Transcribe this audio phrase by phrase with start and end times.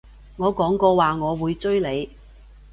[0.37, 2.09] 我講過話我會追你